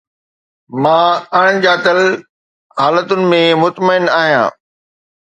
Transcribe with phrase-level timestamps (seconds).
[0.81, 1.07] مان
[1.39, 2.01] اڻڄاتل
[2.79, 4.49] حالتن ۾ مطمئن آهيان